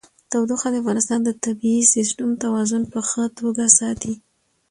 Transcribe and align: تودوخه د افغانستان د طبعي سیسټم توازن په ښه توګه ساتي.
تودوخه 0.31 0.67
د 0.71 0.75
افغانستان 0.81 1.19
د 1.23 1.29
طبعي 1.43 1.79
سیسټم 1.93 2.29
توازن 2.43 2.83
په 2.93 2.99
ښه 3.09 3.23
توګه 3.39 3.65
ساتي. 3.79 4.13